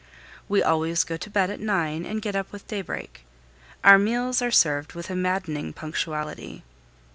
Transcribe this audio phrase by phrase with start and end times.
[0.49, 3.23] We always go to bed at nine and get up with daybreak.
[3.83, 6.63] Our meals are served with a maddening punctuality.